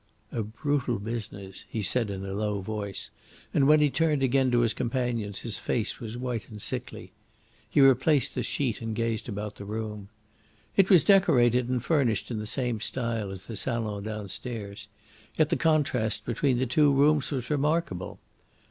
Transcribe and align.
"A 0.31 0.41
brutal 0.41 0.97
business," 0.97 1.63
he 1.69 1.83
said 1.83 2.09
in 2.09 2.25
a 2.25 2.33
low 2.33 2.59
voice, 2.59 3.11
and 3.53 3.67
when 3.67 3.81
he 3.81 3.91
turned 3.91 4.23
again 4.23 4.49
to 4.49 4.61
his 4.61 4.73
companions 4.73 5.41
his 5.41 5.59
face 5.59 5.99
was 5.99 6.17
white 6.17 6.49
and 6.49 6.59
sickly. 6.59 7.11
He 7.69 7.81
replaced 7.81 8.33
the 8.33 8.41
sheet 8.41 8.81
and 8.81 8.95
gazed 8.95 9.29
about 9.29 9.57
the 9.57 9.63
room. 9.65 10.09
It 10.75 10.89
was 10.89 11.03
decorated 11.03 11.69
and 11.69 11.85
furnished 11.85 12.31
in 12.31 12.39
the 12.39 12.47
same 12.47 12.81
style 12.81 13.29
as 13.29 13.45
the 13.45 13.55
salon 13.55 14.01
downstairs, 14.01 14.87
yet 15.35 15.49
the 15.49 15.55
contrast 15.55 16.25
between 16.25 16.57
the 16.57 16.65
two 16.65 16.91
rooms 16.91 17.29
was 17.29 17.51
remarkable. 17.51 18.19